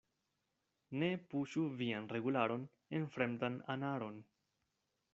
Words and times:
Ne 1.03 1.09
puŝu 1.33 1.67
vian 1.83 2.09
regularon 2.15 2.65
en 3.01 3.09
fremdan 3.17 3.63
anaron. 3.79 4.21